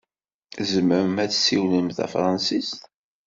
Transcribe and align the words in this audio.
Zemren 0.71 1.15
ad 1.23 1.31
ssiwlen 1.35 1.87
tafṛensist. 1.97 2.81